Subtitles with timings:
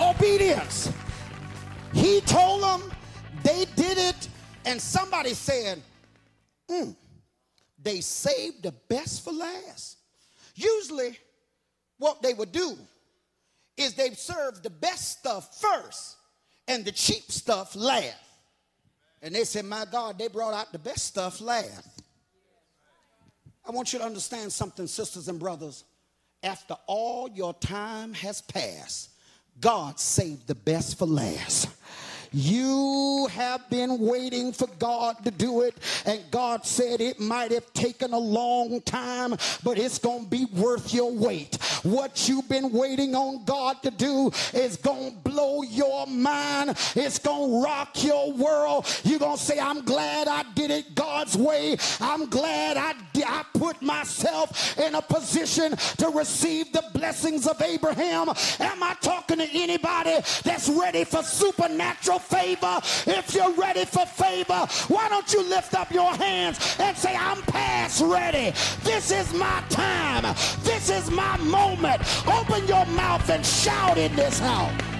[0.00, 0.92] obedience.
[1.92, 2.90] He told them,
[3.42, 4.28] they did it,
[4.64, 5.82] and somebody said,
[6.70, 6.94] mm,
[7.82, 9.96] they saved the best for last.
[10.54, 11.16] Usually,
[11.98, 12.76] what they would do
[13.76, 16.16] is they serve the best stuff first
[16.66, 18.16] and the cheap stuff last.
[19.22, 22.02] And they said, My God, they brought out the best stuff last.
[23.66, 25.84] I want you to understand something, sisters and brothers.
[26.42, 29.10] After all your time has passed,
[29.60, 31.68] God saved the best for last.
[32.32, 37.72] You have been waiting for God to do it, and God said it might have
[37.72, 41.56] taken a long time, but it's going to be worth your wait.
[41.82, 47.18] What you've been waiting on God to do is going to blow your mind, it's
[47.18, 48.86] going to rock your world.
[49.04, 51.76] You're going to say, I'm glad I did it God's way.
[52.00, 58.28] I'm glad I, I put myself in a position to receive the blessings of Abraham.
[58.60, 62.17] Am I talking to anybody that's ready for supernatural?
[62.18, 67.14] Favor, if you're ready for favor, why don't you lift up your hands and say,
[67.16, 68.52] I'm past ready.
[68.82, 70.22] This is my time.
[70.62, 72.02] This is my moment.
[72.26, 74.97] Open your mouth and shout in this house.